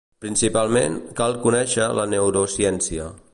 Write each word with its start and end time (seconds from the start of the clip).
Principalment, 0.25 0.95
cal 1.19 1.37
conèixer 1.45 1.87
la 1.99 2.07
Neurociència. 2.15 3.07